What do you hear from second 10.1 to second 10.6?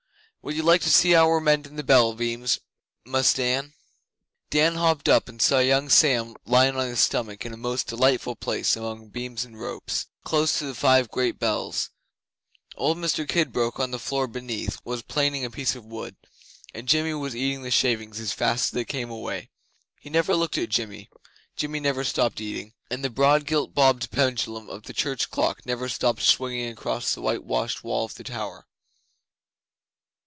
close